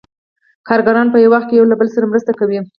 کارګران 0.67 1.07
په 1.11 1.17
یو 1.23 1.31
وخت 1.33 1.47
کې 1.49 1.55
یو 1.57 1.69
له 1.71 1.75
بل 1.79 1.87
سره 1.95 2.09
مرسته 2.11 2.31
کوي 2.39 2.59